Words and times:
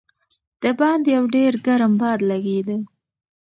د 0.61 0.63
باندې 0.79 1.09
یو 1.17 1.25
ډېر 1.35 1.53
ګرم 1.65 1.93
باد 2.01 2.19
لګېده. 2.29 2.77